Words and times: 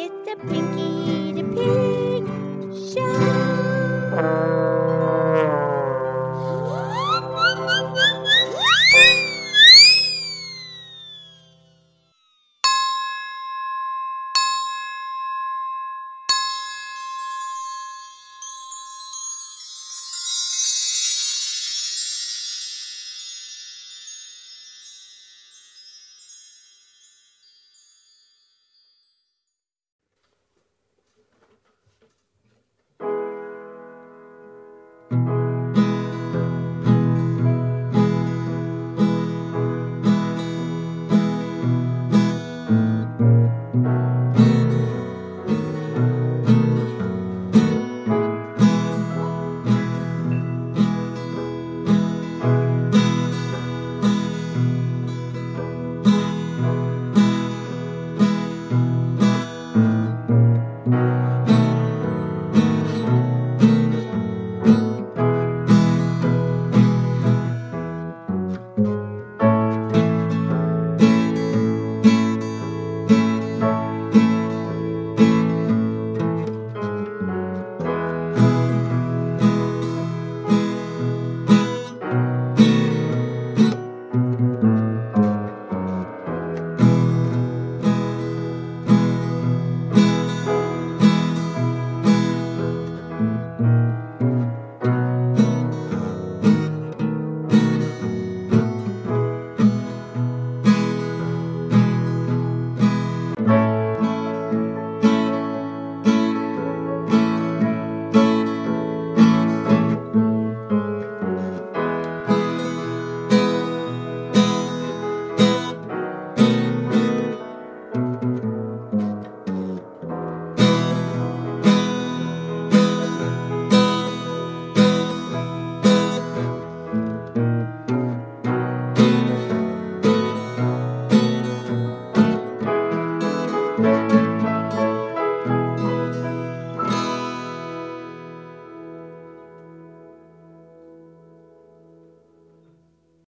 It's 0.00 0.28
a 0.30 0.36
Pinky. 0.46 1.17